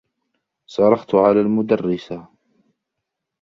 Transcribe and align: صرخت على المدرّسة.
صرخت 0.65 1.15
على 1.15 1.41
المدرّسة. 1.41 2.27